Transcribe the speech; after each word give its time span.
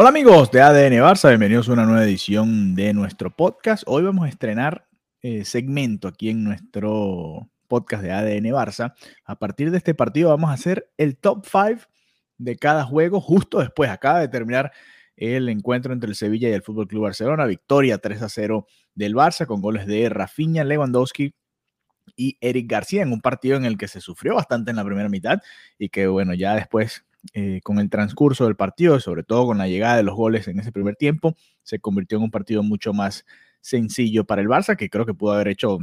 Hola 0.00 0.08
amigos 0.08 0.50
de 0.50 0.62
ADN 0.62 0.94
Barça, 1.02 1.28
bienvenidos 1.28 1.68
a 1.68 1.74
una 1.74 1.84
nueva 1.84 2.04
edición 2.04 2.74
de 2.74 2.94
nuestro 2.94 3.30
podcast. 3.30 3.82
Hoy 3.84 4.02
vamos 4.02 4.24
a 4.24 4.30
estrenar 4.30 4.88
eh, 5.20 5.44
segmento 5.44 6.08
aquí 6.08 6.30
en 6.30 6.42
nuestro 6.42 7.50
podcast 7.68 8.02
de 8.02 8.10
ADN 8.10 8.46
Barça. 8.46 8.94
A 9.26 9.38
partir 9.38 9.70
de 9.70 9.76
este 9.76 9.94
partido 9.94 10.30
vamos 10.30 10.48
a 10.48 10.54
hacer 10.54 10.90
el 10.96 11.18
top 11.18 11.44
5 11.44 11.82
de 12.38 12.56
cada 12.56 12.84
juego 12.84 13.20
justo 13.20 13.58
después. 13.58 13.90
Acaba 13.90 14.20
de 14.20 14.28
terminar 14.28 14.72
el 15.16 15.50
encuentro 15.50 15.92
entre 15.92 16.08
el 16.08 16.16
Sevilla 16.16 16.48
y 16.48 16.52
el 16.52 16.62
Fútbol 16.62 16.88
Club 16.88 17.02
Barcelona. 17.02 17.44
Victoria 17.44 17.98
3 17.98 18.22
a 18.22 18.30
0 18.30 18.66
del 18.94 19.14
Barça 19.14 19.44
con 19.44 19.60
goles 19.60 19.86
de 19.86 20.08
Rafinha, 20.08 20.64
Lewandowski 20.64 21.34
y 22.16 22.38
Eric 22.40 22.70
García 22.70 23.02
en 23.02 23.12
un 23.12 23.20
partido 23.20 23.58
en 23.58 23.66
el 23.66 23.76
que 23.76 23.86
se 23.86 24.00
sufrió 24.00 24.36
bastante 24.36 24.70
en 24.70 24.78
la 24.78 24.84
primera 24.86 25.10
mitad 25.10 25.42
y 25.78 25.90
que 25.90 26.06
bueno, 26.06 26.32
ya 26.32 26.54
después 26.54 27.04
eh, 27.34 27.60
con 27.62 27.78
el 27.78 27.90
transcurso 27.90 28.44
del 28.44 28.56
partido, 28.56 28.98
sobre 29.00 29.22
todo 29.22 29.46
con 29.46 29.58
la 29.58 29.68
llegada 29.68 29.96
de 29.96 30.02
los 30.02 30.14
goles 30.14 30.48
en 30.48 30.58
ese 30.58 30.72
primer 30.72 30.96
tiempo, 30.96 31.36
se 31.62 31.78
convirtió 31.78 32.18
en 32.18 32.24
un 32.24 32.30
partido 32.30 32.62
mucho 32.62 32.92
más 32.92 33.26
sencillo 33.60 34.24
para 34.24 34.42
el 34.42 34.48
Barça, 34.48 34.76
que 34.76 34.88
creo 34.88 35.06
que 35.06 35.14
pudo 35.14 35.32
haber 35.32 35.48
hecho 35.48 35.78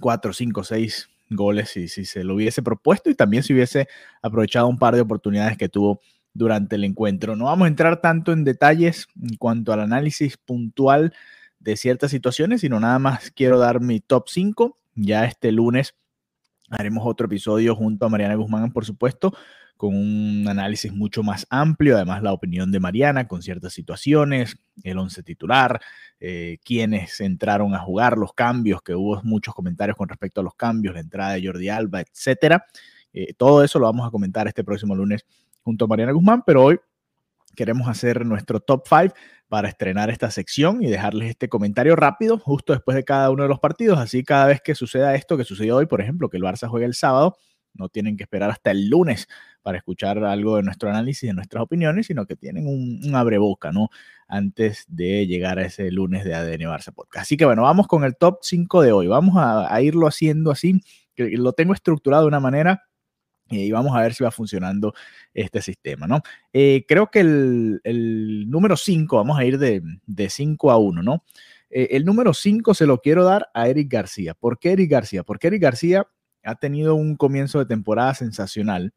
4, 0.00 0.32
5, 0.32 0.64
6 0.64 1.10
goles 1.30 1.70
si, 1.70 1.88
si 1.88 2.04
se 2.04 2.24
lo 2.24 2.34
hubiese 2.34 2.62
propuesto 2.62 3.10
y 3.10 3.14
también 3.14 3.42
si 3.42 3.52
hubiese 3.52 3.88
aprovechado 4.22 4.66
un 4.68 4.78
par 4.78 4.94
de 4.94 5.00
oportunidades 5.00 5.56
que 5.56 5.68
tuvo 5.68 6.00
durante 6.32 6.76
el 6.76 6.84
encuentro. 6.84 7.36
No 7.36 7.44
vamos 7.44 7.66
a 7.66 7.68
entrar 7.68 8.00
tanto 8.00 8.32
en 8.32 8.44
detalles 8.44 9.06
en 9.20 9.36
cuanto 9.36 9.72
al 9.72 9.80
análisis 9.80 10.36
puntual 10.36 11.14
de 11.60 11.76
ciertas 11.76 12.10
situaciones, 12.10 12.60
sino 12.60 12.78
nada 12.80 12.98
más 12.98 13.30
quiero 13.30 13.58
dar 13.58 13.80
mi 13.80 14.00
top 14.00 14.28
5. 14.28 14.76
Ya 14.96 15.24
este 15.24 15.52
lunes 15.52 15.94
haremos 16.70 17.04
otro 17.06 17.26
episodio 17.26 17.74
junto 17.74 18.06
a 18.06 18.08
Mariana 18.08 18.34
Guzmán, 18.34 18.72
por 18.72 18.84
supuesto, 18.84 19.34
con 19.76 19.94
un 19.94 20.46
análisis 20.48 20.92
mucho 20.92 21.22
más 21.22 21.46
amplio, 21.50 21.96
además 21.96 22.22
la 22.22 22.32
opinión 22.32 22.70
de 22.70 22.80
Mariana 22.80 23.26
con 23.26 23.42
ciertas 23.42 23.72
situaciones, 23.72 24.56
el 24.82 24.98
once 24.98 25.22
titular, 25.22 25.80
eh, 26.20 26.58
quienes 26.64 27.20
entraron 27.20 27.74
a 27.74 27.80
jugar, 27.80 28.16
los 28.16 28.32
cambios, 28.32 28.82
que 28.82 28.94
hubo 28.94 29.20
muchos 29.24 29.54
comentarios 29.54 29.96
con 29.96 30.08
respecto 30.08 30.40
a 30.40 30.44
los 30.44 30.54
cambios, 30.54 30.94
la 30.94 31.00
entrada 31.00 31.32
de 31.34 31.46
Jordi 31.46 31.68
Alba, 31.68 32.00
etcétera. 32.00 32.64
Eh, 33.12 33.34
todo 33.34 33.64
eso 33.64 33.78
lo 33.78 33.86
vamos 33.86 34.06
a 34.06 34.10
comentar 34.10 34.46
este 34.46 34.64
próximo 34.64 34.94
lunes 34.94 35.24
junto 35.62 35.86
a 35.86 35.88
Mariana 35.88 36.12
Guzmán, 36.12 36.42
pero 36.46 36.64
hoy 36.64 36.78
queremos 37.54 37.88
hacer 37.88 38.24
nuestro 38.26 38.60
top 38.60 38.84
5 38.88 39.14
para 39.48 39.68
estrenar 39.68 40.10
esta 40.10 40.30
sección 40.30 40.82
y 40.82 40.88
dejarles 40.88 41.30
este 41.30 41.48
comentario 41.48 41.96
rápido 41.96 42.38
justo 42.38 42.72
después 42.72 42.96
de 42.96 43.04
cada 43.04 43.30
uno 43.30 43.44
de 43.44 43.48
los 43.48 43.60
partidos. 43.60 43.98
Así 43.98 44.24
cada 44.24 44.46
vez 44.46 44.60
que 44.62 44.74
suceda 44.74 45.14
esto 45.14 45.36
que 45.36 45.44
sucedió 45.44 45.76
hoy, 45.76 45.86
por 45.86 46.00
ejemplo, 46.00 46.28
que 46.28 46.36
el 46.36 46.42
Barça 46.42 46.68
juegue 46.68 46.86
el 46.86 46.94
sábado, 46.94 47.36
no 47.72 47.88
tienen 47.88 48.16
que 48.16 48.24
esperar 48.24 48.50
hasta 48.50 48.70
el 48.70 48.88
lunes 48.88 49.28
para 49.64 49.78
escuchar 49.78 50.22
algo 50.22 50.56
de 50.56 50.62
nuestro 50.62 50.90
análisis, 50.90 51.28
de 51.28 51.34
nuestras 51.34 51.62
opiniones, 51.62 52.06
sino 52.06 52.26
que 52.26 52.36
tienen 52.36 52.68
un, 52.68 53.00
un 53.02 53.14
abreboca, 53.16 53.72
¿no? 53.72 53.88
Antes 54.28 54.84
de 54.88 55.26
llegar 55.26 55.58
a 55.58 55.64
ese 55.64 55.90
lunes 55.90 56.24
de 56.24 56.34
ADN 56.34 56.68
Barça 56.70 56.92
Podcast. 56.92 57.22
Así 57.22 57.38
que 57.38 57.46
bueno, 57.46 57.62
vamos 57.62 57.86
con 57.88 58.04
el 58.04 58.14
top 58.14 58.40
5 58.42 58.82
de 58.82 58.92
hoy. 58.92 59.06
Vamos 59.06 59.36
a, 59.38 59.80
irlo 59.80 60.06
haciendo 60.06 60.50
así, 60.50 60.80
que 61.14 61.30
lo 61.30 61.54
tengo 61.54 61.72
estructurado 61.72 62.24
de 62.24 62.28
una 62.28 62.40
manera 62.40 62.84
y 63.48 63.72
vamos 63.72 63.96
a 63.96 64.02
ver 64.02 64.14
si 64.14 64.22
va 64.22 64.30
funcionando 64.30 64.94
este 65.32 65.62
sistema, 65.62 66.06
¿no? 66.06 66.20
Eh, 66.52 66.84
creo 66.86 67.10
que 67.10 67.20
el, 67.20 67.80
el 67.84 68.50
número 68.50 68.76
5, 68.76 69.16
vamos 69.16 69.38
a 69.38 69.44
ir 69.44 69.58
de 69.58 70.28
5 70.28 70.70
a 70.70 70.76
1, 70.76 71.02
¿no? 71.02 71.24
Eh, 71.70 71.96
el 71.96 72.04
número 72.04 72.32
5 72.32 72.72
se 72.72 72.86
lo 72.86 73.00
quiero 73.00 73.24
dar 73.24 73.48
a 73.52 73.68
Eric 73.68 73.90
García. 73.90 74.34
¿Por 74.34 74.60
qué 74.60 74.72
Eric 74.72 74.90
García? 74.90 75.24
Porque 75.24 75.48
Eric 75.48 75.62
García 75.62 76.06
ha 76.44 76.54
tenido 76.54 76.94
un 76.94 77.16
comienzo 77.16 77.58
de 77.58 77.66
temporada 77.66 78.14
sensacional. 78.14 78.94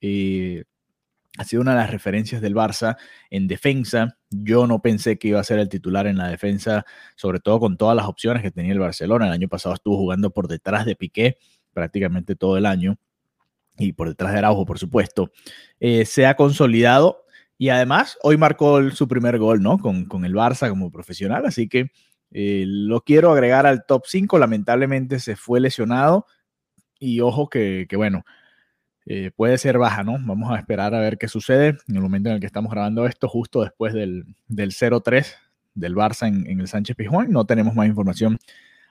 Eh, 0.00 0.64
ha 1.38 1.44
sido 1.44 1.62
una 1.62 1.72
de 1.72 1.78
las 1.78 1.90
referencias 1.90 2.42
del 2.42 2.54
Barça 2.54 2.96
en 3.30 3.46
defensa. 3.46 4.18
Yo 4.30 4.66
no 4.66 4.82
pensé 4.82 5.18
que 5.18 5.28
iba 5.28 5.40
a 5.40 5.44
ser 5.44 5.60
el 5.60 5.68
titular 5.68 6.06
en 6.06 6.18
la 6.18 6.28
defensa, 6.28 6.84
sobre 7.14 7.38
todo 7.38 7.60
con 7.60 7.76
todas 7.76 7.96
las 7.96 8.06
opciones 8.06 8.42
que 8.42 8.50
tenía 8.50 8.72
el 8.72 8.80
Barcelona. 8.80 9.26
El 9.26 9.32
año 9.32 9.48
pasado 9.48 9.74
estuvo 9.74 9.96
jugando 9.96 10.30
por 10.30 10.48
detrás 10.48 10.84
de 10.84 10.96
Piqué 10.96 11.36
prácticamente 11.72 12.34
todo 12.34 12.56
el 12.56 12.66
año 12.66 12.96
y 13.78 13.92
por 13.92 14.08
detrás 14.08 14.32
de 14.32 14.38
Araujo, 14.38 14.66
por 14.66 14.78
supuesto. 14.80 15.30
Eh, 15.78 16.04
se 16.04 16.26
ha 16.26 16.34
consolidado 16.34 17.24
y 17.56 17.68
además 17.68 18.18
hoy 18.22 18.36
marcó 18.36 18.90
su 18.90 19.06
primer 19.06 19.38
gol, 19.38 19.62
¿no? 19.62 19.78
Con, 19.78 20.06
con, 20.06 20.24
el 20.24 20.34
Barça 20.34 20.68
como 20.68 20.90
profesional, 20.90 21.46
así 21.46 21.68
que 21.68 21.92
eh, 22.32 22.64
lo 22.66 23.02
quiero 23.02 23.30
agregar 23.30 23.66
al 23.66 23.86
top 23.86 24.02
5. 24.06 24.38
Lamentablemente 24.38 25.20
se 25.20 25.36
fue 25.36 25.60
lesionado 25.60 26.26
y 26.98 27.20
ojo 27.20 27.48
que, 27.48 27.86
que 27.88 27.96
bueno, 27.96 28.24
eh, 29.10 29.30
puede 29.34 29.56
ser 29.56 29.78
baja, 29.78 30.04
¿no? 30.04 30.18
Vamos 30.20 30.52
a 30.52 30.56
esperar 30.58 30.94
a 30.94 31.00
ver 31.00 31.16
qué 31.16 31.28
sucede 31.28 31.78
en 31.88 31.96
el 31.96 32.02
momento 32.02 32.28
en 32.28 32.34
el 32.34 32.40
que 32.40 32.46
estamos 32.46 32.70
grabando 32.70 33.06
esto, 33.06 33.26
justo 33.26 33.62
después 33.62 33.94
del, 33.94 34.26
del 34.48 34.72
0-3 34.72 35.34
del 35.74 35.94
Barça 35.94 36.28
en, 36.28 36.46
en, 36.46 36.60
el 36.60 36.68
Sánchez 36.68 36.94
Pizjuán. 36.94 37.30
No 37.30 37.46
tenemos 37.46 37.74
más 37.74 37.86
información 37.86 38.36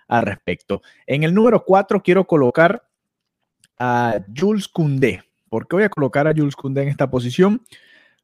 al 0.07 0.23
respecto. 0.23 0.81
En 1.05 1.21
el 1.21 1.35
número 1.35 1.63
4 1.63 2.01
quiero 2.01 2.25
colocar 2.25 2.83
a 3.77 4.15
Jules 4.35 4.67
Koundé. 4.67 5.23
¿Por 5.49 5.67
qué 5.67 5.75
voy 5.75 5.83
a 5.83 5.89
colocar 5.89 6.27
a 6.27 6.33
Jules 6.35 6.55
Koundé 6.55 6.81
en 6.81 6.89
esta 6.89 7.11
posición? 7.11 7.61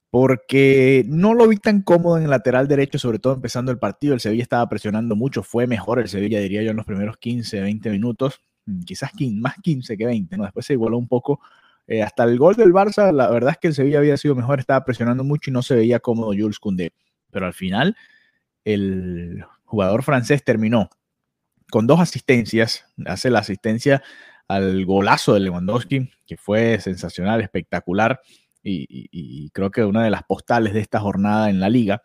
Porque 0.10 1.06
no 1.08 1.36
lo 1.36 1.48
vi 1.48 1.58
tan 1.58 1.84
cómodo 1.84 2.18
en 2.18 2.24
el 2.24 2.32
lateral 2.32 2.68
derecho, 2.68 2.98
sobre 2.98 3.20
todo 3.20 3.34
empezando 3.34 3.72
el 3.72 3.78
partido. 3.78 4.16
El 4.16 4.20
Sevilla 4.20 4.42
estaba 4.42 4.68
presionando 4.68 5.16
mucho, 5.16 5.44
fue 5.44 5.68
mejor 5.68 6.00
el 6.00 6.08
Sevilla, 6.08 6.40
diría 6.40 6.64
yo, 6.64 6.72
en 6.72 6.78
los 6.78 6.88
primeros 6.88 7.18
15, 7.18 7.62
20 7.62 7.92
minutos 7.92 8.42
quizás 8.86 9.12
15, 9.12 9.40
más 9.40 9.56
15 9.62 9.98
que 9.98 10.06
20, 10.06 10.38
¿no? 10.38 10.44
Después 10.44 10.66
se 10.66 10.74
igualó 10.74 10.98
un 10.98 11.08
poco. 11.08 11.40
Eh, 11.94 12.02
hasta 12.02 12.24
el 12.24 12.40
gol 12.40 12.56
del 12.56 12.74
Barça, 12.74 13.12
la 13.12 13.30
verdad 13.30 13.52
es 13.52 13.58
que 13.60 13.68
el 13.68 13.76
Sevilla 13.76 14.00
había 14.00 14.18
sido 14.18 14.34
mejor, 14.34 14.60
estaba 14.60 14.84
presionando 14.84 15.24
mucho 15.24 15.52
y 15.52 15.54
no 15.54 15.62
se 15.62 15.76
veía 15.76 16.00
cómodo 16.00 16.34
Jules 16.36 16.58
Koundé. 16.58 16.92
Pero 17.30 17.46
al 17.46 17.54
final, 17.54 17.96
el 18.66 19.46
jugador 19.64 20.02
francés 20.02 20.44
terminó 20.44 20.90
con 21.70 21.86
dos 21.86 22.00
asistencias, 22.00 22.88
hace 23.06 23.30
la 23.30 23.40
asistencia 23.40 24.02
al 24.48 24.86
golazo 24.86 25.36
de 25.36 25.42
Lewandowski, 25.42 26.10
que 26.26 26.36
fue 26.36 26.80
sensacional, 26.80 27.42
espectacular, 27.42 28.22
y, 28.64 28.88
y, 28.90 29.50
creo 29.52 29.70
que 29.70 29.84
una 29.84 30.04
de 30.04 30.10
las 30.10 30.24
postales 30.24 30.74
de 30.74 30.80
esta 30.80 31.00
jornada 31.00 31.50
en 31.50 31.60
la 31.60 31.70
liga 31.70 32.02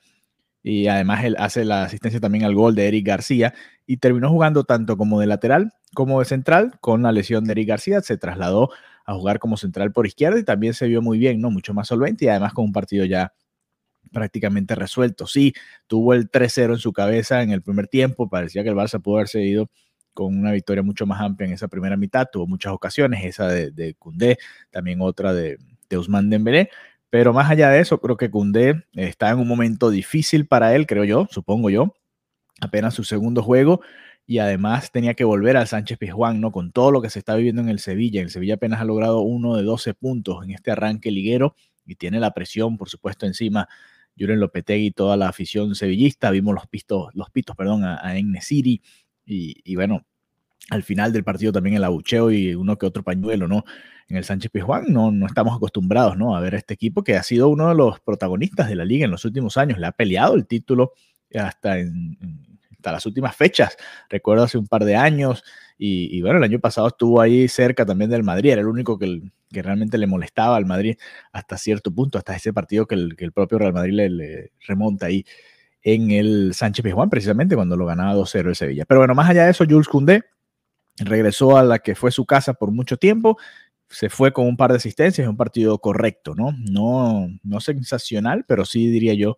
y 0.62 0.88
además 0.88 1.24
él 1.24 1.36
hace 1.38 1.64
la 1.64 1.84
asistencia 1.84 2.20
también 2.20 2.44
al 2.44 2.54
gol 2.54 2.74
de 2.74 2.88
Eric 2.88 3.06
García 3.06 3.54
y 3.86 3.98
terminó 3.98 4.28
jugando 4.28 4.64
tanto 4.64 4.96
como 4.96 5.20
de 5.20 5.26
lateral 5.26 5.72
como 5.94 6.18
de 6.18 6.24
central 6.24 6.78
con 6.80 7.02
la 7.02 7.12
lesión 7.12 7.44
de 7.44 7.52
Eric 7.52 7.68
García, 7.68 8.00
se 8.00 8.18
trasladó 8.18 8.70
a 9.08 9.14
jugar 9.14 9.38
como 9.38 9.56
central 9.56 9.90
por 9.90 10.06
izquierda 10.06 10.38
y 10.38 10.44
también 10.44 10.74
se 10.74 10.86
vio 10.86 11.00
muy 11.00 11.18
bien, 11.18 11.40
¿no? 11.40 11.50
Mucho 11.50 11.72
más 11.72 11.88
solvente 11.88 12.26
y 12.26 12.28
además 12.28 12.52
con 12.52 12.66
un 12.66 12.72
partido 12.72 13.06
ya 13.06 13.32
prácticamente 14.12 14.74
resuelto. 14.74 15.26
Sí, 15.26 15.54
tuvo 15.86 16.12
el 16.12 16.30
3-0 16.30 16.74
en 16.74 16.78
su 16.78 16.92
cabeza 16.92 17.42
en 17.42 17.50
el 17.50 17.62
primer 17.62 17.88
tiempo, 17.88 18.28
parecía 18.28 18.62
que 18.62 18.68
el 18.68 18.74
Barça 18.74 19.00
pudo 19.00 19.16
haberse 19.16 19.42
ido 19.42 19.70
con 20.12 20.38
una 20.38 20.52
victoria 20.52 20.82
mucho 20.82 21.06
más 21.06 21.22
amplia 21.22 21.46
en 21.46 21.54
esa 21.54 21.68
primera 21.68 21.96
mitad, 21.96 22.26
tuvo 22.30 22.46
muchas 22.46 22.74
ocasiones, 22.74 23.24
esa 23.24 23.48
de, 23.48 23.70
de 23.70 23.96
también 24.70 25.00
otra 25.00 25.32
de, 25.32 25.56
de 25.88 25.96
Ousmane 25.96 26.28
Dembélé, 26.28 26.68
pero 27.08 27.32
más 27.32 27.50
allá 27.50 27.70
de 27.70 27.80
eso, 27.80 28.02
creo 28.02 28.18
que 28.18 28.30
Koundé 28.30 28.84
está 28.92 29.30
en 29.30 29.38
un 29.38 29.48
momento 29.48 29.88
difícil 29.88 30.46
para 30.46 30.74
él, 30.74 30.86
creo 30.86 31.04
yo, 31.04 31.26
supongo 31.30 31.70
yo. 31.70 31.94
Apenas 32.60 32.92
su 32.92 33.04
segundo 33.04 33.42
juego 33.42 33.80
y 34.28 34.40
además 34.40 34.92
tenía 34.92 35.14
que 35.14 35.24
volver 35.24 35.56
al 35.56 35.66
Sánchez 35.66 35.96
Pizjuán, 35.96 36.38
¿no? 36.38 36.52
Con 36.52 36.70
todo 36.70 36.92
lo 36.92 37.00
que 37.00 37.08
se 37.08 37.18
está 37.18 37.34
viviendo 37.34 37.62
en 37.62 37.70
el 37.70 37.78
Sevilla. 37.78 38.20
El 38.20 38.28
Sevilla 38.28 38.56
apenas 38.56 38.78
ha 38.78 38.84
logrado 38.84 39.22
uno 39.22 39.56
de 39.56 39.62
12 39.62 39.94
puntos 39.94 40.44
en 40.44 40.50
este 40.50 40.70
arranque 40.70 41.10
liguero 41.10 41.56
y 41.86 41.94
tiene 41.94 42.20
la 42.20 42.34
presión, 42.34 42.76
por 42.76 42.90
supuesto, 42.90 43.24
encima. 43.24 43.68
Juren 44.18 44.38
Lopetegui 44.38 44.88
y 44.88 44.90
toda 44.90 45.16
la 45.16 45.30
afición 45.30 45.74
sevillista. 45.74 46.30
Vimos 46.30 46.54
los, 46.54 46.66
pistos, 46.66 47.08
los 47.14 47.30
pitos 47.30 47.56
perdón, 47.56 47.84
a, 47.84 47.94
a 47.94 48.14
City 48.42 48.82
y, 49.24 49.74
bueno, 49.76 50.04
al 50.68 50.82
final 50.82 51.10
del 51.10 51.24
partido 51.24 51.50
también 51.50 51.76
el 51.76 51.84
abucheo 51.84 52.30
y 52.30 52.54
uno 52.54 52.76
que 52.76 52.84
otro 52.84 53.02
pañuelo, 53.02 53.48
¿no? 53.48 53.64
En 54.08 54.18
el 54.18 54.24
Sánchez 54.24 54.50
Pizjuán 54.50 54.92
no, 54.92 55.10
no 55.10 55.24
estamos 55.24 55.56
acostumbrados, 55.56 56.18
¿no? 56.18 56.36
A 56.36 56.40
ver 56.40 56.54
este 56.54 56.74
equipo 56.74 57.02
que 57.02 57.16
ha 57.16 57.22
sido 57.22 57.48
uno 57.48 57.70
de 57.70 57.74
los 57.74 57.98
protagonistas 58.00 58.68
de 58.68 58.74
la 58.74 58.84
liga 58.84 59.06
en 59.06 59.10
los 59.10 59.24
últimos 59.24 59.56
años. 59.56 59.78
Le 59.78 59.86
ha 59.86 59.92
peleado 59.92 60.34
el 60.34 60.46
título 60.46 60.92
hasta 61.34 61.78
en, 61.78 62.47
las 62.92 63.06
últimas 63.06 63.36
fechas. 63.36 63.76
Recuerdo 64.08 64.44
hace 64.44 64.58
un 64.58 64.66
par 64.66 64.84
de 64.84 64.96
años 64.96 65.44
y, 65.78 66.20
bueno, 66.22 66.38
el 66.38 66.44
año 66.44 66.58
pasado 66.58 66.88
estuvo 66.88 67.20
ahí 67.20 67.46
cerca 67.46 67.86
también 67.86 68.10
del 68.10 68.24
Madrid, 68.24 68.50
era 68.50 68.62
el 68.62 68.66
único 68.66 68.98
que, 68.98 69.22
que 69.50 69.62
realmente 69.62 69.96
le 69.96 70.08
molestaba 70.08 70.56
al 70.56 70.66
Madrid 70.66 70.96
hasta 71.32 71.56
cierto 71.56 71.92
punto, 71.94 72.18
hasta 72.18 72.34
ese 72.34 72.52
partido 72.52 72.86
que 72.86 72.96
el, 72.96 73.16
que 73.16 73.24
el 73.24 73.32
propio 73.32 73.58
Real 73.58 73.72
Madrid 73.72 73.92
le, 73.92 74.52
remonta 74.66 75.06
ahí 75.06 75.24
en 75.82 76.10
el 76.10 76.52
Sánchez 76.54 76.82
Pizjuán, 76.82 77.08
precisamente 77.08 77.54
cuando 77.54 77.76
lo 77.76 77.86
ganaba 77.86 78.14
2-0 78.14 78.48
el 78.48 78.56
Sevilla. 78.56 78.84
Pero 78.86 79.00
bueno, 79.00 79.14
más 79.14 79.30
allá 79.30 79.44
de 79.44 79.52
eso, 79.52 79.64
Jules 79.68 79.86
Koundé 79.86 80.24
regresó 80.98 81.56
a 81.56 81.62
la 81.62 81.78
que 81.78 81.94
fue 81.94 82.10
su 82.10 82.26
casa 82.26 82.54
por 82.54 82.72
mucho 82.72 82.96
tiempo, 82.96 83.38
se 83.88 84.10
fue 84.10 84.32
con 84.32 84.46
un 84.46 84.56
par 84.56 84.70
de 84.70 84.78
asistencias, 84.78 85.28
un 85.28 85.36
partido 85.36 85.78
correcto, 85.78 86.34
¿no? 86.34 86.52
No, 86.58 87.28
no 87.42 87.60
sensacional, 87.60 88.44
pero 88.46 88.64
sí 88.64 88.88
diría 88.88 89.14
yo 89.14 89.36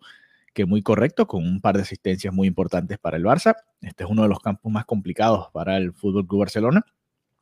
que 0.53 0.65
muy 0.65 0.81
correcto, 0.81 1.27
con 1.27 1.43
un 1.47 1.61
par 1.61 1.75
de 1.75 1.83
asistencias 1.83 2.33
muy 2.33 2.47
importantes 2.47 2.97
para 2.99 3.17
el 3.17 3.23
Barça. 3.23 3.55
Este 3.81 4.03
es 4.03 4.09
uno 4.09 4.23
de 4.23 4.29
los 4.29 4.39
campos 4.39 4.71
más 4.71 4.85
complicados 4.85 5.49
para 5.53 5.77
el 5.77 5.93
Fútbol 5.93 6.27
Club 6.27 6.41
Barcelona. 6.41 6.85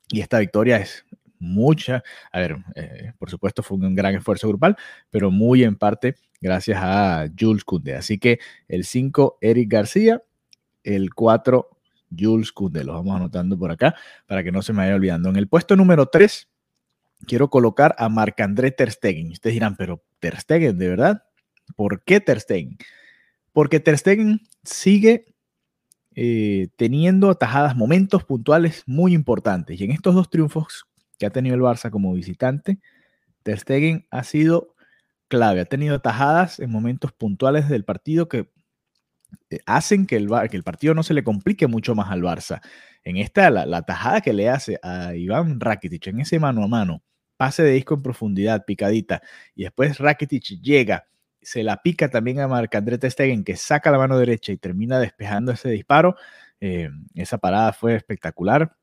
Y 0.08 0.20
esta 0.20 0.38
victoria 0.38 0.78
es 0.78 1.04
mucha, 1.38 2.02
a 2.30 2.38
ver, 2.38 2.56
eh, 2.74 3.12
por 3.18 3.30
supuesto 3.30 3.62
fue 3.62 3.78
un 3.78 3.94
gran 3.94 4.14
esfuerzo 4.14 4.48
grupal, 4.48 4.76
pero 5.10 5.30
muy 5.30 5.64
en 5.64 5.76
parte 5.76 6.16
gracias 6.40 6.78
a 6.80 7.28
Jules 7.38 7.64
Koundé. 7.64 7.96
Así 7.96 8.18
que 8.18 8.38
el 8.68 8.84
5, 8.84 9.38
Eric 9.40 9.70
García, 9.70 10.22
el 10.84 11.14
4, 11.14 11.68
Jules 12.16 12.52
Koundé. 12.52 12.84
Los 12.84 12.96
vamos 12.96 13.16
anotando 13.16 13.58
por 13.58 13.70
acá 13.70 13.94
para 14.26 14.42
que 14.42 14.52
no 14.52 14.62
se 14.62 14.72
me 14.72 14.78
vaya 14.82 14.94
olvidando. 14.94 15.28
En 15.28 15.36
el 15.36 15.48
puesto 15.48 15.76
número 15.76 16.06
3, 16.06 16.48
quiero 17.26 17.50
colocar 17.50 17.94
a 17.98 18.08
Marc-André 18.08 18.70
Ter 18.72 18.90
Stegen. 18.90 19.30
Ustedes 19.30 19.54
dirán, 19.54 19.76
pero 19.76 20.02
Ter 20.18 20.38
Stegen, 20.40 20.78
¿de 20.78 20.88
verdad? 20.88 21.24
¿Por 21.76 22.02
qué 22.02 22.20
Ter 22.20 22.40
Stegen? 22.40 22.76
Porque 23.52 23.80
Ter 23.80 23.98
Stegen 23.98 24.40
sigue 24.62 25.26
eh, 26.14 26.68
teniendo 26.76 27.30
atajadas, 27.30 27.76
momentos 27.76 28.24
puntuales 28.24 28.82
muy 28.86 29.14
importantes. 29.14 29.80
Y 29.80 29.84
en 29.84 29.92
estos 29.92 30.14
dos 30.14 30.30
triunfos 30.30 30.86
que 31.18 31.26
ha 31.26 31.30
tenido 31.30 31.54
el 31.54 31.62
Barça 31.62 31.90
como 31.90 32.12
visitante, 32.14 32.80
Ter 33.42 33.58
Stegen 33.58 34.06
ha 34.10 34.24
sido 34.24 34.74
clave. 35.28 35.60
Ha 35.60 35.64
tenido 35.66 35.96
atajadas 35.96 36.60
en 36.60 36.70
momentos 36.70 37.12
puntuales 37.12 37.68
del 37.68 37.84
partido 37.84 38.28
que 38.28 38.50
eh, 39.50 39.60
hacen 39.66 40.06
que 40.06 40.16
el, 40.16 40.28
partido 40.64 40.94
no 40.94 41.02
se 41.02 41.14
le 41.14 41.24
complique 41.24 41.66
mucho 41.66 41.94
más 41.94 42.10
al 42.10 42.22
Barça. 42.22 42.60
En 43.04 43.16
esta, 43.16 43.50
la, 43.50 43.66
la 43.66 43.82
tajada 43.82 44.20
que 44.20 44.32
le 44.32 44.48
hace 44.48 44.78
a 44.82 45.14
Iván 45.14 45.60
Rakitic 45.60 46.08
en 46.08 46.20
ese 46.20 46.38
mano 46.38 46.64
a 46.64 46.68
mano, 46.68 47.02
pase 47.36 47.62
de 47.62 47.72
disco 47.72 47.94
en 47.94 48.02
profundidad, 48.02 48.64
picadita, 48.66 49.22
y 49.54 49.62
después 49.62 49.98
Rakitic 49.98 50.60
llega 50.60 51.06
se 51.42 51.62
la 51.62 51.82
pica 51.82 52.08
también 52.08 52.40
a 52.40 52.48
Marc-André 52.48 52.98
Stegen, 53.10 53.44
que 53.44 53.56
saca 53.56 53.90
la 53.90 53.98
mano 53.98 54.18
derecha 54.18 54.52
y 54.52 54.56
termina 54.56 54.98
despejando 54.98 55.52
ese 55.52 55.70
disparo. 55.70 56.16
Eh, 56.60 56.90
esa 57.14 57.38
parada 57.38 57.72
fue 57.72 57.94
espectacular 57.94 58.76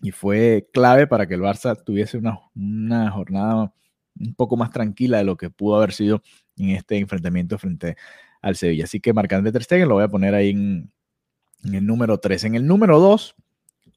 y 0.00 0.10
fue 0.10 0.68
clave 0.72 1.06
para 1.06 1.26
que 1.26 1.34
el 1.34 1.42
Barça 1.42 1.82
tuviese 1.84 2.18
una, 2.54 3.10
jornada 3.10 3.74
un 4.18 4.34
poco 4.34 4.56
más 4.56 4.70
tranquila 4.70 5.18
de 5.18 5.24
lo 5.24 5.36
que 5.36 5.50
pudo 5.50 5.76
haber 5.76 5.92
sido 5.92 6.22
en 6.56 6.70
este 6.70 6.96
enfrentamiento 6.96 7.58
frente 7.58 7.96
al 8.40 8.56
Sevilla. 8.56 8.84
Así 8.84 9.00
que 9.00 9.12
Marc-André 9.12 9.62
Stegen 9.62 9.88
lo 9.88 9.96
voy 9.96 10.04
a 10.04 10.08
poner 10.08 10.34
ahí 10.34 10.50
en, 10.50 10.90
en 11.64 11.74
el 11.74 11.86
número 11.86 12.18
3. 12.18 12.44
En 12.44 12.54
el 12.54 12.66
número 12.66 12.98
2, 12.98 13.36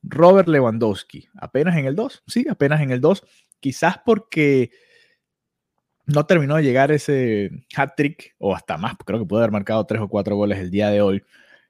Robert 0.04 0.50
Lewandowski. 0.50 1.30
Apenas 1.36 1.78
en 1.78 1.86
el 1.86 1.96
2, 1.96 2.24
sí, 2.28 2.46
apenas 2.50 2.82
en 2.82 2.92
el 2.92 3.00
2. 3.00 3.24
Quizás 3.60 3.98
porque 4.06 4.72
no 6.06 6.26
terminó 6.26 6.56
de 6.56 6.64
llegar 6.64 6.92
ese 6.92 7.52
hat-trick, 7.76 8.36
o 8.38 8.56
hasta 8.56 8.78
más, 8.78 8.96
creo 9.06 9.20
que 9.20 9.26
pudo 9.26 9.40
haber 9.40 9.52
marcado 9.52 9.86
tres 9.86 10.02
o 10.02 10.08
cuatro 10.08 10.36
goles 10.36 10.60
el 10.60 10.70
día 10.70 10.90
de 10.90 11.02
hoy. 11.02 11.24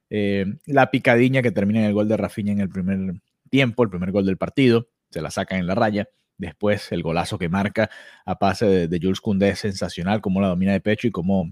Eh, 0.10 0.46
la 0.66 0.92
picadiña 0.92 1.42
que 1.42 1.52
termina 1.52 1.80
en 1.80 1.86
el 1.86 1.94
gol 1.94 2.08
de 2.08 2.18
Rafinha 2.18 2.52
en 2.52 2.60
el 2.60 2.70
primer 2.70 3.22
tiempo, 3.50 3.84
el 3.84 3.90
primer 3.90 4.12
gol 4.12 4.26
del 4.26 4.38
partido, 4.38 4.88
se 5.10 5.22
la 5.22 5.32
sacan 5.32 5.60
en 5.60 5.68
la 5.68 5.76
raya. 5.76 6.10
Después 6.38 6.92
el 6.92 7.04
golazo 7.04 7.38
que 7.38 7.48
marca 7.48 7.90
a 8.26 8.40
pase 8.40 8.88
de, 8.88 9.00
Jules 9.00 9.22
Koundé 9.22 9.50
es 9.50 9.60
sensacional, 9.60 10.22
como 10.22 10.42
la 10.42 10.48
domina 10.48 10.72
de 10.72 10.82
pecho 10.82 11.08
y 11.08 11.12
como 11.12 11.52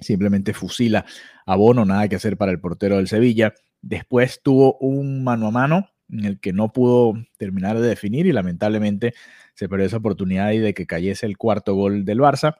simplemente 0.00 0.52
fusila 0.52 1.06
a 1.46 1.56
Bono, 1.56 1.84
nada 1.84 2.08
que 2.08 2.16
hacer 2.16 2.36
para 2.36 2.52
el 2.52 2.60
portero 2.60 2.96
del 2.96 3.08
Sevilla. 3.08 3.54
Después 3.80 4.40
tuvo 4.42 4.76
un 4.78 5.24
mano 5.24 5.46
a 5.46 5.50
mano 5.50 5.91
en 6.12 6.24
el 6.24 6.40
que 6.40 6.52
no 6.52 6.72
pudo 6.72 7.14
terminar 7.38 7.80
de 7.80 7.88
definir 7.88 8.26
y 8.26 8.32
lamentablemente 8.32 9.14
se 9.54 9.68
perdió 9.68 9.86
esa 9.86 9.96
oportunidad 9.96 10.52
y 10.52 10.58
de 10.58 10.74
que 10.74 10.86
cayese 10.86 11.26
el 11.26 11.36
cuarto 11.36 11.74
gol 11.74 12.04
del 12.04 12.20
Barça. 12.20 12.56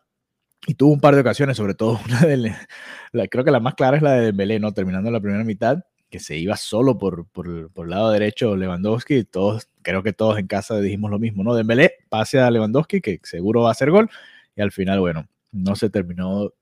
Y 0.66 0.74
tuvo 0.74 0.92
un 0.92 1.00
par 1.00 1.14
de 1.14 1.20
ocasiones, 1.20 1.56
sobre 1.56 1.74
todo 1.74 2.00
una 2.06 2.20
de 2.20 2.36
la, 2.36 3.26
creo 3.28 3.44
que 3.44 3.50
la 3.50 3.60
más 3.60 3.74
clara 3.74 3.96
es 3.96 4.02
la 4.02 4.12
de 4.12 4.26
Dembélé, 4.26 4.60
¿no? 4.60 4.72
Terminando 4.72 5.10
la 5.10 5.20
primera 5.20 5.44
mitad, 5.44 5.84
que 6.08 6.20
se 6.20 6.36
iba 6.36 6.56
solo 6.56 6.98
por, 6.98 7.26
por, 7.28 7.48
el 7.48 7.90
lado 7.90 8.10
derecho 8.10 8.56
Lewandowski. 8.56 9.24
Todos, 9.24 9.68
creo 9.82 10.02
que 10.02 10.12
todos 10.12 10.38
en 10.38 10.46
casa 10.46 10.78
dijimos 10.80 11.10
lo 11.10 11.18
mismo, 11.18 11.42
¿no? 11.42 11.54
Dembélé 11.54 11.94
pase 12.08 12.38
a 12.38 12.50
Lewandowski, 12.50 13.00
que 13.00 13.20
seguro 13.24 13.62
va 13.62 13.70
a 13.70 13.72
hacer 13.72 13.90
gol. 13.90 14.10
Y 14.54 14.62
al 14.62 14.72
final, 14.72 15.00
bueno, 15.00 15.26
no 15.52 15.74
se 15.74 15.90
terminó 15.90 16.52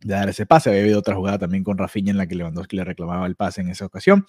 de 0.00 0.14
dar 0.14 0.28
ese 0.28 0.44
pase. 0.46 0.70
Había 0.70 0.82
habido 0.82 0.98
otra 0.98 1.14
jugada 1.14 1.38
también 1.38 1.64
con 1.64 1.78
Rafinha 1.78 2.10
en 2.10 2.18
la 2.18 2.26
que 2.26 2.34
Lewandowski 2.34 2.76
le 2.76 2.84
reclamaba 2.84 3.26
el 3.26 3.36
pase 3.36 3.60
en 3.62 3.70
esa 3.70 3.86
ocasión. 3.86 4.26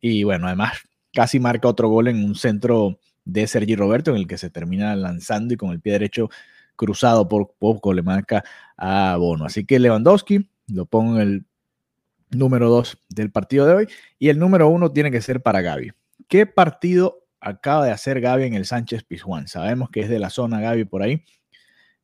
Y 0.00 0.24
bueno, 0.24 0.46
además 0.46 0.72
casi 1.12 1.40
marca 1.40 1.68
otro 1.68 1.88
gol 1.88 2.08
en 2.08 2.24
un 2.24 2.34
centro 2.34 2.98
de 3.24 3.46
Sergi 3.46 3.76
Roberto, 3.76 4.10
en 4.10 4.16
el 4.16 4.26
que 4.26 4.38
se 4.38 4.50
termina 4.50 4.94
lanzando 4.96 5.54
y 5.54 5.56
con 5.56 5.70
el 5.70 5.80
pie 5.80 5.92
derecho 5.92 6.30
cruzado 6.76 7.28
por 7.28 7.54
poco 7.58 7.92
le 7.92 8.02
marca 8.02 8.42
a 8.76 9.16
Bono. 9.18 9.44
Así 9.44 9.66
que 9.66 9.78
Lewandowski 9.78 10.48
lo 10.68 10.86
pongo 10.86 11.16
en 11.16 11.28
el 11.28 11.44
número 12.30 12.70
2 12.70 12.98
del 13.08 13.30
partido 13.30 13.66
de 13.66 13.74
hoy 13.74 13.88
y 14.18 14.28
el 14.28 14.38
número 14.38 14.68
1 14.68 14.90
tiene 14.92 15.10
que 15.10 15.20
ser 15.20 15.42
para 15.42 15.60
Gaby. 15.60 15.92
¿Qué 16.28 16.46
partido 16.46 17.26
acaba 17.40 17.84
de 17.84 17.92
hacer 17.92 18.20
Gaby 18.20 18.44
en 18.44 18.54
el 18.54 18.64
Sánchez 18.64 19.04
Pizjuán? 19.04 19.48
Sabemos 19.48 19.90
que 19.90 20.00
es 20.00 20.08
de 20.08 20.18
la 20.18 20.30
zona 20.30 20.60
Gaby 20.60 20.84
por 20.84 21.02
ahí. 21.02 21.24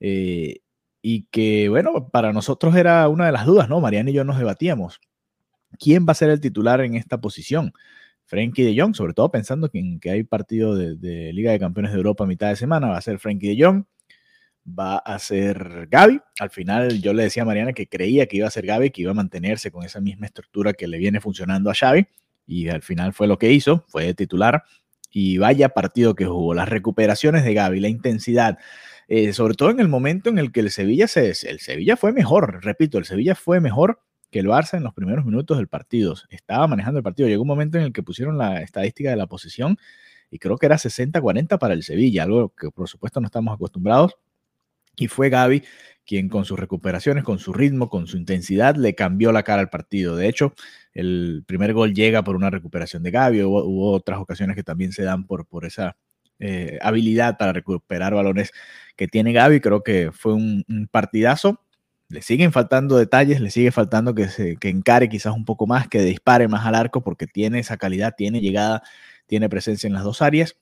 Eh, 0.00 0.60
y 1.00 1.22
que, 1.30 1.68
bueno, 1.68 2.08
para 2.08 2.32
nosotros 2.32 2.74
era 2.74 3.08
una 3.08 3.26
de 3.26 3.32
las 3.32 3.46
dudas, 3.46 3.68
¿no? 3.68 3.80
Mariana 3.80 4.10
y 4.10 4.14
yo 4.14 4.24
nos 4.24 4.38
debatíamos. 4.38 5.00
¿Quién 5.78 6.04
va 6.06 6.12
a 6.12 6.14
ser 6.14 6.30
el 6.30 6.40
titular 6.40 6.80
en 6.80 6.96
esta 6.96 7.20
posición? 7.20 7.72
Frankie 8.26 8.64
de 8.64 8.80
Jong, 8.80 8.94
sobre 8.94 9.14
todo 9.14 9.30
pensando 9.30 9.70
que, 9.70 9.98
que 10.00 10.10
hay 10.10 10.24
partido 10.24 10.74
de, 10.74 11.32
Liga 11.32 11.52
de 11.52 11.58
Campeones 11.58 11.92
de 11.92 11.98
Europa 11.98 12.24
a 12.24 12.26
mitad 12.26 12.48
de 12.48 12.56
semana, 12.56 12.88
va 12.88 12.98
a 12.98 13.00
ser 13.00 13.18
Frankie 13.18 13.54
de 13.54 13.64
Jong, 13.64 13.84
va 14.66 14.98
a 14.98 15.18
ser 15.18 15.86
Gaby. 15.88 16.20
Al 16.40 16.50
final 16.50 17.00
yo 17.00 17.12
le 17.12 17.22
decía 17.22 17.44
a 17.44 17.46
Mariana 17.46 17.72
que 17.72 17.88
creía 17.88 18.26
que 18.26 18.38
iba 18.38 18.48
a 18.48 18.50
ser 18.50 18.66
Gaby, 18.66 18.90
que 18.90 19.02
iba 19.02 19.12
a 19.12 19.14
mantenerse 19.14 19.70
con 19.70 19.84
esa 19.84 20.00
misma 20.00 20.26
estructura 20.26 20.72
que 20.72 20.88
le 20.88 20.98
viene 20.98 21.20
funcionando 21.20 21.70
a 21.70 21.74
Xavi, 21.74 22.06
y 22.46 22.68
al 22.68 22.82
final 22.82 23.12
fue 23.12 23.28
lo 23.28 23.38
que 23.38 23.52
hizo, 23.52 23.84
fue 23.88 24.12
titular, 24.14 24.64
y 25.10 25.38
vaya 25.38 25.68
partido 25.68 26.14
que 26.14 26.26
jugó, 26.26 26.52
las 26.52 26.68
recuperaciones 26.68 27.44
de 27.44 27.54
Gaby, 27.54 27.80
la 27.80 27.88
intensidad, 27.88 28.58
eh, 29.08 29.32
sobre 29.32 29.54
todo 29.54 29.70
en 29.70 29.78
el 29.78 29.88
momento 29.88 30.30
en 30.30 30.38
el 30.38 30.50
que 30.50 30.60
el 30.60 30.70
Sevilla 30.72 31.06
se, 31.06 31.28
el 31.28 31.60
Sevilla 31.60 31.96
fue 31.96 32.12
mejor, 32.12 32.64
repito, 32.64 32.98
el 32.98 33.04
Sevilla 33.04 33.36
fue 33.36 33.60
mejor 33.60 34.00
que 34.36 34.40
el 34.40 34.48
Barça 34.48 34.76
en 34.76 34.84
los 34.84 34.92
primeros 34.92 35.24
minutos 35.24 35.56
del 35.56 35.66
partido 35.66 36.14
estaba 36.28 36.66
manejando 36.66 36.98
el 36.98 37.02
partido. 37.02 37.26
Llegó 37.26 37.40
un 37.40 37.48
momento 37.48 37.78
en 37.78 37.84
el 37.84 37.92
que 37.94 38.02
pusieron 38.02 38.36
la 38.36 38.60
estadística 38.60 39.08
de 39.08 39.16
la 39.16 39.26
posición 39.26 39.78
y 40.30 40.38
creo 40.38 40.58
que 40.58 40.66
era 40.66 40.76
60-40 40.76 41.58
para 41.58 41.72
el 41.72 41.82
Sevilla, 41.82 42.24
algo 42.24 42.50
que 42.50 42.70
por 42.70 42.86
supuesto 42.86 43.18
no 43.18 43.28
estamos 43.28 43.54
acostumbrados. 43.54 44.14
Y 44.94 45.08
fue 45.08 45.30
Gaby 45.30 45.62
quien 46.04 46.28
con 46.28 46.44
sus 46.44 46.60
recuperaciones, 46.60 47.24
con 47.24 47.38
su 47.38 47.54
ritmo, 47.54 47.88
con 47.88 48.06
su 48.06 48.18
intensidad, 48.18 48.76
le 48.76 48.94
cambió 48.94 49.32
la 49.32 49.42
cara 49.42 49.62
al 49.62 49.70
partido. 49.70 50.16
De 50.16 50.28
hecho, 50.28 50.52
el 50.92 51.42
primer 51.46 51.72
gol 51.72 51.94
llega 51.94 52.22
por 52.22 52.36
una 52.36 52.50
recuperación 52.50 53.02
de 53.02 53.12
Gaby. 53.12 53.42
Hubo, 53.42 53.92
otras 53.92 54.18
ocasiones 54.18 54.54
que 54.54 54.62
también 54.64 54.92
se 54.92 55.02
dan 55.02 55.26
por, 55.26 55.46
por 55.46 55.64
esa 55.64 55.96
eh, 56.40 56.78
habilidad 56.82 57.38
para 57.38 57.54
recuperar 57.54 58.14
balones 58.14 58.52
que 58.96 59.08
tiene 59.08 59.32
Gaby. 59.32 59.60
Creo 59.60 59.82
que 59.82 60.12
fue 60.12 60.34
un 60.34 60.88
partidazo 60.90 61.65
le 62.08 62.22
siguen 62.22 62.52
faltando 62.52 62.96
detalles, 62.96 63.40
le 63.40 63.50
sigue 63.50 63.72
faltando 63.72 64.14
que, 64.14 64.28
se, 64.28 64.56
que 64.56 64.68
encare 64.68 65.08
quizás 65.08 65.34
un 65.34 65.44
poco 65.44 65.66
más, 65.66 65.88
que 65.88 66.00
dispare 66.02 66.48
más 66.48 66.64
al 66.66 66.74
arco, 66.74 67.02
porque 67.02 67.26
tiene 67.26 67.58
esa 67.58 67.76
calidad, 67.76 68.14
tiene 68.16 68.40
llegada, 68.40 68.82
tiene 69.26 69.48
presencia 69.48 69.86
en 69.86 69.94
las 69.94 70.04
dos 70.04 70.22
áreas. 70.22 70.56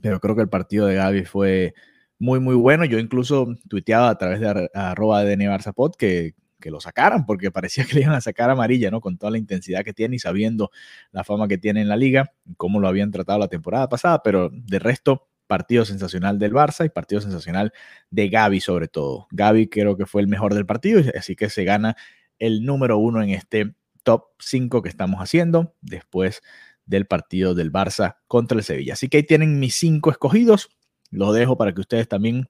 Pero 0.00 0.20
creo 0.20 0.36
que 0.36 0.42
el 0.42 0.48
partido 0.48 0.86
de 0.86 0.94
Gaby 0.96 1.24
fue 1.24 1.74
muy, 2.18 2.40
muy 2.40 2.54
bueno. 2.54 2.84
Yo 2.84 2.98
incluso 2.98 3.54
tuiteaba 3.68 4.10
a 4.10 4.18
través 4.18 4.40
de 4.40 4.70
arroba 4.74 5.24
de 5.24 5.48
Barzapot 5.48 5.96
que, 5.96 6.34
que 6.60 6.70
lo 6.70 6.80
sacaran, 6.80 7.26
porque 7.26 7.50
parecía 7.52 7.84
que 7.84 7.94
le 7.94 8.02
iban 8.02 8.14
a 8.14 8.20
sacar 8.20 8.50
amarilla, 8.50 8.90
¿no? 8.90 9.00
Con 9.00 9.18
toda 9.18 9.32
la 9.32 9.38
intensidad 9.38 9.84
que 9.84 9.92
tiene 9.92 10.16
y 10.16 10.18
sabiendo 10.18 10.70
la 11.12 11.24
fama 11.24 11.48
que 11.48 11.58
tiene 11.58 11.80
en 11.80 11.88
la 11.88 11.96
liga, 11.96 12.32
cómo 12.56 12.80
lo 12.80 12.88
habían 12.88 13.10
tratado 13.10 13.38
la 13.38 13.48
temporada 13.48 13.88
pasada, 13.88 14.22
pero 14.22 14.50
de 14.52 14.78
resto 14.78 15.27
partido 15.48 15.84
sensacional 15.84 16.38
del 16.38 16.52
Barça 16.52 16.86
y 16.86 16.90
partido 16.90 17.20
sensacional 17.20 17.72
de 18.10 18.28
Gaby 18.28 18.60
sobre 18.60 18.86
todo. 18.86 19.26
Gaby 19.32 19.68
creo 19.68 19.96
que 19.96 20.06
fue 20.06 20.20
el 20.22 20.28
mejor 20.28 20.54
del 20.54 20.66
partido, 20.66 21.02
así 21.18 21.34
que 21.34 21.50
se 21.50 21.64
gana 21.64 21.96
el 22.38 22.64
número 22.64 22.98
uno 22.98 23.20
en 23.20 23.30
este 23.30 23.74
top 24.04 24.26
5 24.38 24.82
que 24.82 24.88
estamos 24.88 25.20
haciendo 25.20 25.74
después 25.80 26.42
del 26.86 27.06
partido 27.06 27.54
del 27.54 27.72
Barça 27.72 28.18
contra 28.28 28.56
el 28.56 28.64
Sevilla. 28.64 28.92
Así 28.92 29.08
que 29.08 29.18
ahí 29.18 29.22
tienen 29.24 29.58
mis 29.58 29.74
cinco 29.74 30.10
escogidos. 30.10 30.70
Los 31.10 31.34
dejo 31.34 31.56
para 31.56 31.74
que 31.74 31.80
ustedes 31.80 32.08
también 32.08 32.48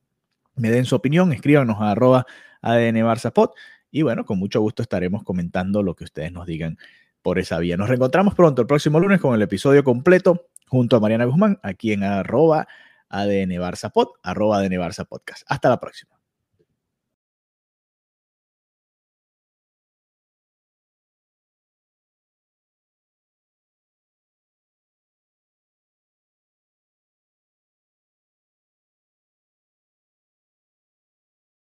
me 0.54 0.70
den 0.70 0.84
su 0.84 0.94
opinión. 0.94 1.32
Escríbanos 1.32 1.78
a 1.80 1.92
arroba 1.92 2.26
ADN 2.60 3.02
Y 3.90 4.02
bueno, 4.02 4.24
con 4.24 4.38
mucho 4.38 4.60
gusto 4.60 4.82
estaremos 4.82 5.24
comentando 5.24 5.82
lo 5.82 5.96
que 5.96 6.04
ustedes 6.04 6.30
nos 6.32 6.46
digan 6.46 6.78
por 7.22 7.38
esa 7.38 7.58
vía. 7.58 7.76
Nos 7.76 7.88
reencontramos 7.88 8.34
pronto 8.34 8.62
el 8.62 8.68
próximo 8.68 9.00
lunes 9.00 9.20
con 9.20 9.34
el 9.34 9.42
episodio 9.42 9.82
completo 9.82 10.46
junto 10.68 10.96
a 10.96 11.00
Mariana 11.00 11.24
Guzmán 11.24 11.58
aquí 11.62 11.92
en 11.92 12.04
arroba 12.04 12.68
ADN 13.08 13.50
Barça 13.58 13.90
Pod, 13.90 14.08
arroba 14.22 14.58
ADN 14.58 14.78
Barça 14.78 15.06
Podcast. 15.06 15.42
Hasta 15.48 15.68
la 15.68 15.80
próxima. 15.80 16.17